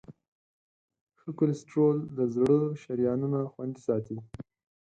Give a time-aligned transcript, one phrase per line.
[1.19, 4.17] ښه کولیسټرول د زړه شریانونه خوندي ساتي.